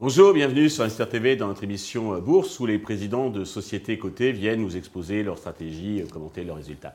Bonjour, 0.00 0.34
bienvenue 0.34 0.68
sur 0.68 0.82
Investir 0.82 1.08
TV 1.08 1.36
dans 1.36 1.46
notre 1.46 1.64
émission 1.64 2.12
euh, 2.12 2.20
Bourse 2.20 2.60
où 2.60 2.66
les 2.66 2.78
présidents 2.78 3.30
de 3.30 3.44
sociétés 3.44 3.98
cotées 3.98 4.32
viennent 4.32 4.60
nous 4.60 4.76
exposer 4.76 5.22
leurs 5.22 5.38
stratégies, 5.38 6.02
euh, 6.02 6.06
commenter 6.06 6.44
leurs 6.44 6.56
résultats. 6.56 6.92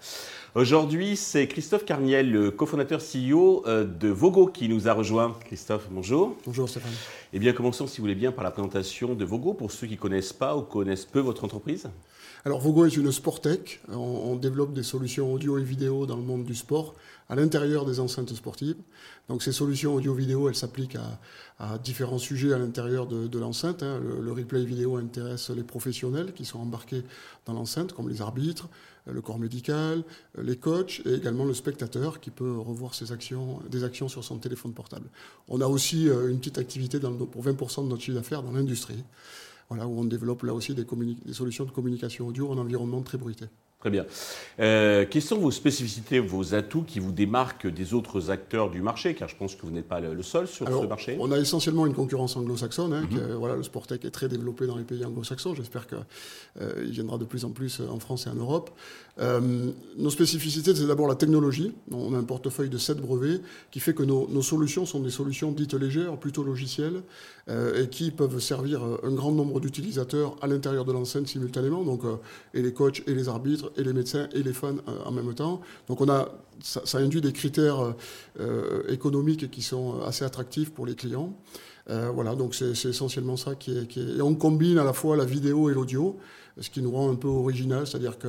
Aujourd'hui, 0.54 1.16
c'est 1.16 1.48
Christophe 1.48 1.86
Carniel, 1.86 2.30
le 2.30 2.52
cofondateur 2.52 3.00
CEO 3.00 3.64
euh, 3.66 3.84
de 3.84 4.10
Vogo 4.10 4.46
qui 4.46 4.70
nous 4.70 4.88
a 4.88 4.94
rejoint. 4.94 5.36
Christophe, 5.46 5.88
bonjour. 5.90 6.36
Bonjour 6.46 6.70
Stéphane. 6.70 6.92
Eh 7.34 7.40
bien, 7.40 7.54
commençons 7.54 7.88
si 7.88 7.98
vous 7.98 8.04
voulez 8.04 8.14
bien 8.14 8.32
par 8.32 8.44
la 8.44 8.52
présentation 8.52 9.16
de 9.16 9.26
Vogo 9.26 9.54
pour 9.54 9.72
ceux 9.72 9.88
qui 9.88 9.94
ne 9.94 10.00
connaissent 10.00 10.34
pas 10.34 10.56
ou 10.56 10.62
connaissent 10.62 11.06
peu 11.06 11.20
votre 11.20 11.46
entreprise. 11.46 11.90
Alors 12.48 12.62
Vogo 12.62 12.86
est 12.86 12.96
une 12.96 13.12
Sportec. 13.12 13.82
On, 13.90 13.98
on, 13.98 14.36
développe 14.38 14.72
des 14.72 14.82
solutions 14.82 15.34
audio 15.34 15.58
et 15.58 15.64
vidéo 15.64 16.06
dans 16.06 16.16
le 16.16 16.22
monde 16.22 16.46
du 16.46 16.56
sport 16.56 16.96
à 17.28 17.36
l'intérieur 17.36 17.84
des 17.84 18.00
enceintes 18.00 18.34
sportives. 18.34 18.78
Donc 19.28 19.44
ces 19.44 19.52
solutions 19.52 19.96
audio-vidéo, 19.96 20.48
elles 20.48 20.56
s'appliquent 20.56 20.98
à, 21.60 21.78
différents 21.80 22.20
sujets 22.20 22.54
à 22.54 22.58
l'intérieur 22.58 23.06
de, 23.06 23.38
l'enceinte. 23.38 23.84
Hein. 23.84 24.00
Le, 24.22 24.32
replay 24.32 24.64
vidéo 24.64 24.96
intéresse 24.96 25.50
les 25.50 25.64
professionnels 25.64 26.32
qui 26.32 26.46
sont 26.46 26.60
embarqués 26.60 27.04
dans 27.46 27.52
l'enceinte, 27.52 27.92
comme 27.92 28.08
les 28.08 28.22
arbitres, 28.22 28.70
le 29.06 29.20
corps 29.20 29.40
médical, 29.40 30.06
les 30.42 30.56
coachs 30.56 31.02
et 31.06 31.16
également 31.16 31.44
le 31.44 31.54
spectateur 31.54 32.22
qui 32.22 32.32
peut 32.32 32.58
revoir 32.58 32.94
actions, 33.12 33.60
des 33.70 33.84
actions 33.84 34.08
sur 34.08 34.24
son 34.24 34.38
téléphone 34.38 34.72
portable. 34.72 35.10
On 35.50 35.60
a 35.60 35.68
aussi 35.68 36.08
euh, 36.08 36.30
une 36.30 36.40
petite 36.40 36.60
activité 36.60 36.98
pour 36.98 37.44
20% 37.44 37.84
de 37.84 37.90
notre 37.90 38.02
chiffre 38.02 38.16
d'affaires 38.16 38.42
dans 38.42 38.54
l'industrie 38.54 39.04
voilà, 39.70 39.88
où 39.88 40.00
on 40.00 40.06
développe 40.06 40.44
là 40.44 40.54
aussi 40.54 40.74
des, 40.74 40.86
solutions 41.34 41.66
de 41.66 41.72
communication 41.72 42.28
audio 42.28 42.50
en 42.50 42.58
environnement 42.58 43.02
très 43.02 43.18
bruité. 43.18 43.46
Très 43.88 43.92
bien. 43.92 44.06
Euh, 44.60 45.06
quelles 45.10 45.22
sont 45.22 45.38
vos 45.38 45.52
spécificités, 45.52 46.20
vos 46.20 46.54
atouts 46.54 46.84
qui 46.84 47.00
vous 47.00 47.14
démarquent 47.14 47.68
des 47.68 47.94
autres 47.94 48.32
acteurs 48.32 48.70
du 48.70 48.82
marché? 48.82 49.14
Car 49.16 49.30
je 49.30 49.38
pense 49.38 49.56
que 49.56 49.62
vous 49.62 49.72
n'êtes 49.72 49.88
pas 49.88 50.02
le 50.02 50.22
seul 50.24 50.46
sur 50.46 50.68
Alors, 50.68 50.84
ce 50.84 50.88
marché. 50.88 51.16
On 51.22 51.32
a 51.32 51.38
essentiellement 51.38 51.86
une 51.86 51.94
concurrence 51.94 52.36
anglo-saxonne. 52.36 52.92
Hein, 52.92 53.08
mm 53.10 53.16
-hmm. 53.16 53.34
voilà, 53.36 53.56
le 53.56 53.64
Sportec 53.64 54.04
est 54.04 54.12
très 54.12 54.28
développé 54.28 54.68
dans 54.68 54.76
les 54.76 54.84
pays 54.84 55.06
anglo-saxons. 55.06 55.56
J'espère 55.56 55.88
qu'il 55.88 55.98
euh, 56.62 56.90
viendra 56.90 57.18
de 57.18 57.26
plus 57.26 57.46
en 57.46 57.52
plus 57.52 57.80
en 57.80 58.00
France 58.00 58.28
et 58.28 58.30
en 58.30 58.36
Europe. 58.36 58.72
Euh, 59.20 59.72
nos 59.98 60.10
spécificités, 60.10 60.76
c'est 60.76 60.86
d'abord 60.86 61.08
la 61.08 61.16
technologie. 61.16 61.74
On 61.92 62.14
a 62.14 62.18
un 62.18 62.24
portefeuille 62.24 62.70
de 62.70 62.78
7 62.78 62.98
brevets 62.98 63.42
qui 63.72 63.80
fait 63.80 63.94
que 63.94 64.04
nos, 64.04 64.28
nos 64.28 64.42
solutions 64.42 64.86
sont 64.86 65.00
des 65.00 65.10
solutions 65.10 65.52
dites 65.52 65.74
légères, 65.74 66.18
plutôt 66.18 66.44
logicielles, 66.44 67.02
euh, 67.50 67.84
et 67.84 67.88
qui 67.90 68.12
peuvent 68.12 68.40
servir 68.40 68.82
un 69.04 69.12
grand 69.12 69.32
nombre 69.32 69.60
d'utilisateurs 69.60 70.36
à 70.42 70.48
l'intérieur 70.48 70.86
de 70.86 70.92
l'enceinte 70.92 71.28
simultanément, 71.28 71.84
donc, 71.84 72.04
euh, 72.04 72.18
et 72.54 72.62
les 72.62 72.74
coachs, 72.74 73.02
et 73.08 73.14
les 73.14 73.28
arbitres, 73.28 73.72
et 73.78 73.84
les 73.84 73.94
médecins, 73.94 74.28
et 74.34 74.44
les 74.44 74.54
fans 74.54 74.76
euh, 74.88 75.04
en 75.06 75.12
même 75.12 75.34
temps. 75.34 75.62
Donc 75.88 76.02
on 76.02 76.10
a, 76.10 76.30
ça, 76.62 76.82
ça 76.86 76.98
induit 76.98 77.22
des 77.22 77.34
critères 77.34 77.94
euh, 78.40 78.84
économiques 78.90 79.50
qui 79.52 79.62
sont 79.62 80.02
assez 80.02 80.26
attractifs 80.26 80.72
pour 80.72 80.86
les 80.86 80.96
clients. 80.96 81.34
Euh, 81.90 82.10
voilà, 82.14 82.36
donc 82.36 82.54
c'est 82.54 82.72
essentiellement 82.86 83.38
ça 83.38 83.56
qui 83.56 83.78
est, 83.78 83.88
qui 83.88 84.02
est, 84.02 84.18
Et 84.18 84.22
on 84.22 84.36
combine 84.36 84.78
à 84.78 84.84
la 84.84 84.94
fois 84.94 85.16
la 85.16 85.24
vidéo 85.26 85.70
et 85.70 85.74
l'audio, 85.74 86.18
ce 86.60 86.70
qui 86.70 86.82
nous 86.82 86.92
rend 86.92 87.10
un 87.10 87.16
peu 87.16 87.30
original, 87.30 87.88
c'est-à-dire 87.88 88.18
que 88.18 88.28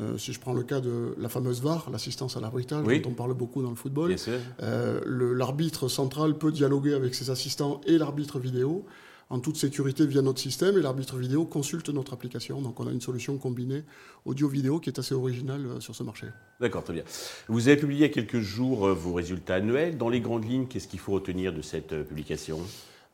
euh, 0.00 0.18
si 0.18 0.32
je 0.32 0.40
prends 0.40 0.52
le 0.52 0.62
cas 0.62 0.80
de 0.80 1.14
la 1.18 1.28
fameuse 1.28 1.62
VAR, 1.62 1.88
l'assistance 1.90 2.36
à 2.36 2.40
l'arbitrage, 2.40 2.84
Oui. 2.86 3.00
dont 3.00 3.10
on 3.10 3.14
parle 3.14 3.34
beaucoup 3.34 3.62
dans 3.62 3.70
le 3.70 3.76
football, 3.76 4.14
euh, 4.62 5.00
l'arbitre 5.34 5.88
central 5.88 6.36
peut 6.36 6.52
dialoguer 6.52 6.94
avec 6.94 7.14
ses 7.14 7.30
assistants 7.30 7.80
et 7.86 7.96
l'arbitre 7.98 8.38
vidéo 8.38 8.84
en 9.30 9.38
toute 9.38 9.56
sécurité 9.56 10.06
via 10.06 10.22
notre 10.22 10.40
système 10.40 10.76
et 10.76 10.82
l'arbitre 10.82 11.16
vidéo 11.16 11.44
consulte 11.44 11.88
notre 11.88 12.12
application. 12.12 12.60
Donc 12.60 12.80
on 12.80 12.86
a 12.88 12.90
une 12.90 13.00
solution 13.00 13.38
combinée 13.38 13.84
audio-vidéo 14.24 14.80
qui 14.80 14.90
est 14.90 14.98
assez 14.98 15.14
originale 15.14 15.64
euh, 15.66 15.80
sur 15.80 15.94
ce 15.94 16.02
marché. 16.02 16.26
D'accord, 16.60 16.82
très 16.82 16.94
bien. 16.94 17.04
Vous 17.48 17.68
avez 17.68 17.76
publié 17.76 18.00
il 18.00 18.02
y 18.02 18.10
a 18.10 18.12
quelques 18.12 18.40
jours 18.40 18.88
euh, 18.88 18.92
vos 18.92 19.14
résultats 19.14 19.54
annuels. 19.54 19.96
Dans 19.96 20.08
les 20.08 20.20
grandes 20.20 20.44
lignes, 20.44 20.66
qu'est-ce 20.66 20.88
qu'il 20.88 20.98
faut 20.98 21.12
retenir 21.12 21.52
de 21.52 21.62
cette 21.62 21.92
euh, 21.92 22.02
publication? 22.02 22.58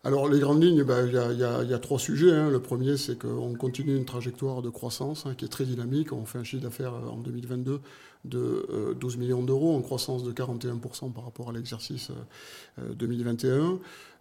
Alors 0.06 0.28
les 0.28 0.38
grandes 0.38 0.62
lignes, 0.62 0.84
ben, 0.84 1.04
il 1.06 1.12
y, 1.14 1.18
a, 1.18 1.62
y 1.64 1.72
y 1.74 1.80
trois 1.80 1.98
sujets. 1.98 2.30
hein. 2.30 2.48
Le 2.50 2.60
premier, 2.60 2.96
c'est 2.96 3.18
qu'on 3.18 3.54
continue 3.54 3.96
une 3.96 4.04
trajectoire 4.04 4.62
de 4.62 4.70
croissance 4.70 5.26
hein, 5.26 5.34
qui 5.36 5.44
est 5.44 5.48
très 5.48 5.64
dynamique. 5.64 6.12
On 6.12 6.24
fait 6.24 6.38
un 6.38 6.44
chiffre 6.44 6.62
d'affaires 6.62 6.94
euh, 6.94 7.08
en 7.08 7.16
2022 7.18 7.80
de 8.24 8.66
euh, 8.70 8.94
12 8.94 9.16
millions 9.16 9.42
d'euros, 9.42 9.74
en 9.74 9.82
croissance 9.82 10.22
de 10.22 10.30
41% 10.32 11.12
par 11.12 11.24
rapport 11.24 11.48
à 11.48 11.52
l'exercice 11.52 12.10
euh, 12.10 12.82
euh, 12.90 12.94
2021. 12.94 13.78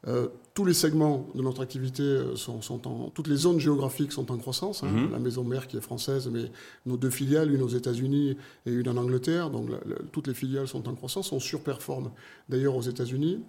Euh, 0.08 0.28
tous 0.56 0.66
les 0.66 0.74
segments 0.74 1.28
de 1.36 1.42
notre 1.42 1.62
activité 1.62 2.04
euh, 2.04 2.36
sont, 2.36 2.62
sont 2.64 2.88
en... 2.88 3.10
Toutes 3.10 3.28
les 3.28 3.36
zones 3.36 3.60
géographiques 3.60 4.12
sont 4.12 4.32
en 4.32 4.38
croissance. 4.38 4.84
hein. 4.84 4.88
Mhm. 4.92 5.12
La 5.12 5.20
maison 5.20 5.44
mère 5.44 5.68
qui 5.68 5.78
est 5.78 5.82
française, 5.82 6.30
mais 6.32 6.46
nos 6.88 6.98
deux 6.98 7.10
filiales, 7.12 7.54
une 7.54 7.62
aux 7.62 7.68
États-Unis 7.70 8.38
et 8.66 8.72
une 8.72 8.90
en 8.90 8.98
Angleterre. 8.98 9.50
Donc 9.52 9.70
la- 9.70 9.78
la- 9.88 10.02
toutes 10.12 10.28
les 10.28 10.34
filiales 10.36 10.68
sont 10.68 10.88
en 10.90 10.96
croissance. 10.96 11.32
On 11.32 11.40
surperforme 11.40 12.10
d'ailleurs 12.50 12.76
aux 12.76 12.82
États-Unis. 12.84 13.40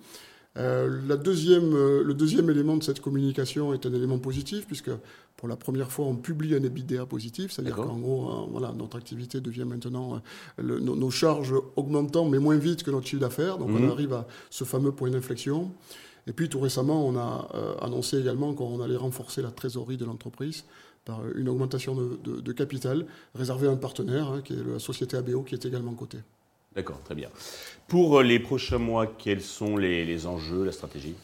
Euh, 0.57 1.01
la 1.07 1.17
deuxième, 1.17 1.75
euh, 1.75 2.03
le 2.03 2.15
deuxième 2.15 2.49
élément 2.51 2.77
de 2.77 2.83
cette 2.83 3.01
communication 3.01 3.75
est 3.75 3.85
un 3.85 3.93
élément 3.93 4.19
positif, 4.19 4.67
puisque 4.67 4.91
pour 5.37 5.49
la 5.49 5.57
première 5.57 5.91
fois, 5.93 6.07
on 6.07 6.17
publie 6.17 6.55
un 6.55 6.63
EBITDA 6.63 7.05
positif, 7.07 7.53
c'est-à-dire 7.53 7.77
qu'en 7.77 7.99
gros, 7.99 8.31
euh, 8.31 8.47
voilà, 8.51 8.73
notre 8.73 8.97
activité 8.97 9.41
devient 9.41 9.65
maintenant, 9.67 10.15
euh, 10.15 10.19
le- 10.63 10.81
nos, 10.81 10.97
nos 10.97 11.11
charges 11.11 11.55
augmentant, 11.77 12.25
mais 12.27 12.39
moins 12.39 12.57
vite 12.57 12.83
que 12.85 12.91
notre 12.91 13.07
chiffre 13.07 13.21
d'affaires, 13.21 13.59
donc 13.59 13.69
Mhm. 13.71 13.85
on 13.85 13.91
arrive 13.91 14.13
à 14.15 14.27
ce 14.51 14.65
fameux 14.65 14.93
point 14.93 15.11
d'inflexion. 15.11 15.71
Et 16.27 16.33
puis 16.33 16.49
tout 16.49 16.59
récemment, 16.59 17.07
on 17.07 17.17
a 17.17 17.49
annoncé 17.83 18.19
également 18.19 18.53
qu'on 18.55 18.81
allait 18.81 18.97
renforcer 18.97 19.43
la 19.43 19.51
trésorerie 19.53 19.97
de 19.97 20.05
l'entreprise 20.05 20.65
par 21.05 21.21
une 21.37 21.49
augmentation 21.49 21.95
de, 21.95 22.19
de- 22.25 22.41
de 22.41 22.53
capital 22.53 23.07
réservée 23.35 23.69
à 23.69 23.71
un 23.71 23.77
partenaire, 23.77 24.29
hein, 24.33 24.41
qui 24.43 24.55
est 24.55 24.65
la 24.73 24.81
société 24.81 25.17
ABO, 25.17 25.43
qui 25.43 25.55
est 25.55 25.65
également 25.67 25.93
cotée. 25.93 26.19
D'accord, 26.77 27.03
très 27.03 27.15
bien. 27.17 27.31
Pour 27.89 28.19
euh, 28.21 28.23
les 28.23 28.39
prochains 28.39 28.79
mois, 28.79 29.07
quels 29.07 29.43
sont 29.43 29.77
les, 29.77 30.05
les 30.05 30.27
enjeux, 30.27 30.65
la 30.65 30.73
stratégie? 30.73 31.17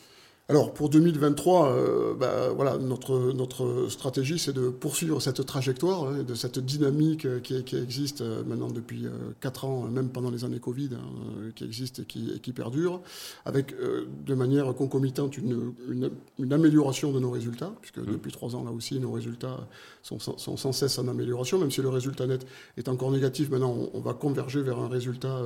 Alors 0.52 0.74
pour 0.74 0.90
2023, 0.90 1.70
euh, 1.72 2.14
bah, 2.14 2.50
voilà, 2.54 2.76
notre, 2.76 3.32
notre 3.32 3.88
stratégie, 3.88 4.38
c'est 4.38 4.52
de 4.52 4.68
poursuivre 4.68 5.18
cette 5.18 5.46
trajectoire, 5.46 6.08
hein, 6.08 6.24
de 6.24 6.34
cette 6.34 6.58
dynamique 6.58 7.24
euh, 7.24 7.40
qui, 7.40 7.64
qui 7.64 7.76
existe 7.76 8.20
euh, 8.20 8.44
maintenant 8.44 8.68
depuis 8.68 9.06
4 9.40 9.64
ans, 9.64 9.84
même 9.88 10.10
pendant 10.10 10.30
les 10.30 10.44
années 10.44 10.58
Covid, 10.60 10.90
hein, 10.92 11.50
qui 11.56 11.64
existe 11.64 12.00
et 12.00 12.04
qui, 12.04 12.32
et 12.36 12.38
qui 12.38 12.52
perdure, 12.52 13.00
avec 13.46 13.72
euh, 13.72 14.04
de 14.26 14.34
manière 14.34 14.74
concomitante 14.74 15.38
une, 15.38 15.72
une, 15.88 16.10
une 16.38 16.52
amélioration 16.52 17.12
de 17.12 17.18
nos 17.18 17.30
résultats, 17.30 17.72
puisque 17.80 17.96
Mhm. 17.98 18.12
depuis 18.12 18.30
3 18.32 18.54
ans 18.54 18.62
là 18.64 18.72
aussi, 18.72 19.00
nos 19.00 19.12
résultats 19.12 19.66
sont, 20.02 20.18
sans- 20.18 20.36
sont 20.36 20.58
sans 20.58 20.72
cesse 20.72 20.98
en 20.98 21.08
amélioration, 21.08 21.58
même 21.58 21.70
si 21.70 21.80
le 21.80 21.88
résultat 21.88 22.26
net 22.26 22.44
est 22.76 22.88
encore 22.88 23.10
négatif, 23.10 23.48
maintenant 23.48 23.74
on, 23.74 23.90
on 23.94 24.00
va 24.02 24.12
converger 24.12 24.60
vers 24.60 24.78
un 24.78 24.88
résultat 24.88 25.40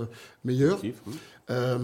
meilleur. 0.45 0.79
Positif, 0.81 1.01
Euh, 1.49 1.79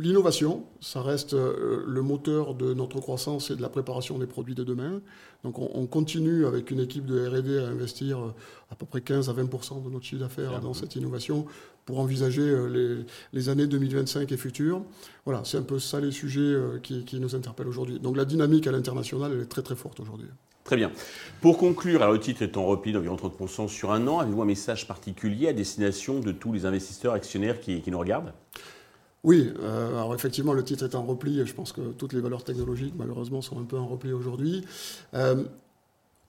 L'innovation, 0.00 0.64
ça 0.80 1.02
reste 1.02 1.34
euh, 1.34 1.84
le 1.86 2.02
moteur 2.02 2.54
de 2.54 2.74
notre 2.74 2.98
croissance 2.98 3.52
et 3.52 3.56
de 3.56 3.62
la 3.62 3.68
préparation 3.68 4.18
des 4.18 4.26
produits 4.26 4.56
de 4.56 4.64
demain. 4.64 5.00
Donc 5.44 5.60
on, 5.60 5.70
on 5.72 5.86
continue 5.86 6.46
avec 6.46 6.72
une 6.72 6.80
équipe 6.80 7.06
de 7.06 7.28
R&D 7.28 7.58
à 7.58 7.68
investir 7.68 8.18
euh, 8.18 8.34
à 8.72 8.74
peu 8.74 8.86
près 8.86 9.02
15 9.02 9.28
à 9.28 9.32
20 9.32 9.44
de 9.44 9.90
notre 9.90 10.04
chiffre 10.04 10.20
d'affaires 10.20 10.58
dans 10.60 10.74
cette 10.74 10.96
innovation 10.96 11.46
pour 11.86 12.00
envisager 12.00 12.42
euh, 12.42 12.66
les, 12.66 13.04
les 13.32 13.48
années 13.48 13.68
2025 13.68 14.32
et 14.32 14.36
futures. 14.36 14.82
Voilà, 15.26 15.42
c'est 15.44 15.58
un 15.58 15.62
peu 15.62 15.78
ça 15.78 16.00
les 16.00 16.10
sujets 16.10 16.56
qui, 16.82 17.04
qui 17.04 17.20
nous 17.20 17.36
interpellent 17.36 17.68
aujourd'hui. 17.68 18.00
Donc 18.00 18.16
la 18.16 18.24
dynamique 18.24 18.66
à 18.66 18.72
l'international, 18.72 19.30
elle 19.32 19.42
est 19.42 19.46
très 19.46 19.62
très 19.62 19.76
forte 19.76 20.00
aujourd'hui. 20.00 20.26
Très 20.64 20.76
bien. 20.76 20.90
Pour 21.40 21.56
conclure, 21.56 22.02
alors 22.02 22.14
le 22.14 22.20
titre 22.20 22.42
est 22.42 22.56
en 22.56 22.64
repli 22.66 22.92
d'environ 22.92 23.14
30% 23.14 23.68
sur 23.68 23.92
un 23.92 24.08
an. 24.08 24.18
Avez-vous 24.18 24.42
un 24.42 24.46
message 24.46 24.88
particulier 24.88 25.46
à 25.46 25.52
destination 25.52 26.18
de 26.18 26.32
tous 26.32 26.52
les 26.52 26.66
investisseurs 26.66 27.12
actionnaires 27.12 27.60
qui, 27.60 27.80
qui 27.80 27.92
nous 27.92 27.98
regardent? 27.98 28.32
Oui, 29.24 29.50
euh, 29.60 29.88
alors 29.88 30.14
effectivement, 30.14 30.52
le 30.52 30.62
titre 30.62 30.84
est 30.84 30.94
en 30.94 31.04
repli. 31.04 31.40
et 31.40 31.46
Je 31.46 31.54
pense 31.54 31.72
que 31.72 31.80
toutes 31.80 32.12
les 32.12 32.20
valeurs 32.20 32.44
technologiques, 32.44 32.94
malheureusement, 32.96 33.42
sont 33.42 33.58
un 33.58 33.64
peu 33.64 33.78
en 33.78 33.86
repli 33.86 34.12
aujourd'hui. 34.12 34.64
Euh, 35.14 35.44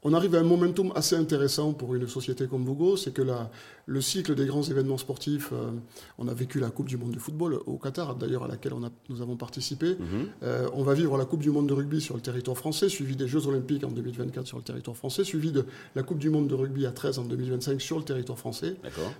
on 0.08 0.14
arrive 0.14 0.36
à 0.36 0.40
un 0.40 0.44
momentum 0.44 0.92
assez 0.94 1.16
intéressant 1.16 1.74
pour 1.74 1.96
une 1.96 2.08
société 2.08 2.46
comme 2.46 2.64
Bogo, 2.64 2.96
c'est 2.96 3.12
que 3.12 3.24
la, 3.24 3.50
le 3.88 4.02
cycle 4.02 4.36
des 4.36 4.46
grands 4.46 4.62
événements 4.62 5.00
sportifs, 5.00 5.50
euh, 5.52 5.72
on 6.20 6.28
a 6.28 6.34
vécu 6.36 6.60
la 6.60 6.70
Coupe 6.70 6.88
du 6.88 6.96
Monde 6.96 7.10
de 7.10 7.18
football 7.18 7.60
au 7.66 7.78
Qatar, 7.80 8.16
d'ailleurs 8.16 8.44
à 8.44 8.48
laquelle 8.48 8.74
on 8.74 8.84
a, 8.84 8.92
nous 9.10 9.24
avons 9.24 9.36
participé. 9.36 9.96
Mhm. 9.96 10.28
Euh, 10.44 10.70
on 10.74 10.84
va 10.84 10.94
vivre 10.94 11.18
la 11.18 11.26
Coupe 11.26 11.42
du 11.42 11.50
Monde 11.50 11.66
de 11.66 11.74
rugby 11.74 12.02
sur 12.02 12.14
le 12.14 12.22
territoire 12.22 12.56
français, 12.56 12.88
suivi 12.88 13.16
des 13.16 13.28
Jeux 13.28 13.48
Olympiques 13.48 13.84
en 13.84 13.90
2024 13.90 14.46
sur 14.46 14.58
le 14.58 14.64
territoire 14.64 14.96
français, 14.96 15.24
suivi 15.24 15.52
de 15.52 15.66
la 15.96 16.04
Coupe 16.04 16.20
du 16.20 16.30
Monde 16.30 16.48
de 16.48 16.54
rugby 16.54 16.86
à 16.86 16.92
13 16.92 17.18
en 17.18 17.24
2025 17.24 17.82
sur 17.82 17.98
le 17.98 18.04
territoire 18.04 18.38
français. 18.38 18.76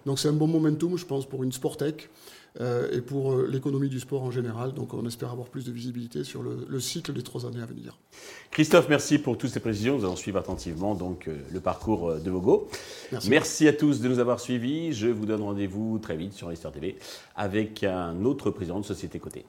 Donc 0.06 0.20
c'est 0.20 0.28
un 0.28 0.34
bon 0.34 0.46
momentum, 0.48 1.00
je 1.00 1.06
pense, 1.08 1.26
pour 1.26 1.44
une 1.44 1.52
Sportec 1.52 2.12
et 2.60 3.02
pour 3.02 3.34
euh, 3.34 3.48
l'économie 3.52 3.90
du 3.90 4.00
sport 4.00 4.24
en 4.24 4.32
général. 4.32 4.74
Donc 4.74 4.94
on 4.94 5.06
espère 5.06 5.32
avoir 5.32 5.48
plus 5.48 5.66
de 5.66 5.72
visibilité 5.72 6.24
sur 6.24 6.42
le, 6.42 6.66
le 6.70 6.80
cycle 6.80 7.14
des 7.14 7.24
trois 7.24 7.46
années 7.46 7.62
à 7.62 7.66
venir. 7.66 7.98
Christophe, 8.52 8.88
merci 8.90 9.20
pour 9.20 9.38
toutes 9.38 9.50
ces 9.50 9.60
précisions. 9.60 9.98
Nous 9.98 10.06
allons 10.06 10.16
suivre 10.16 10.40
attentivement 10.40 10.96
donc, 10.96 11.28
euh, 11.28 11.38
le 11.52 11.60
parcours 11.60 12.10
euh, 12.10 12.20
de 12.20 12.32
Vogo. 12.32 12.70
Merci. 13.12 13.30
Merci 13.30 13.68
à 13.68 13.74
tous 13.74 14.00
de 14.00 14.08
nous 14.08 14.20
avoir 14.20 14.40
suivis. 14.40 14.94
Je 14.94 15.08
vous 15.08 15.26
donne 15.26 15.42
rendez-vous 15.42 16.00
très 16.00 16.16
vite 16.16 16.34
sur 16.34 16.48
Investor 16.48 16.72
TV 16.72 16.98
avec 17.36 17.84
un 17.84 18.24
autre 18.24 18.52
président 18.52 18.80
de 18.80 18.86
société 18.86 19.20
cotée. 19.20 19.46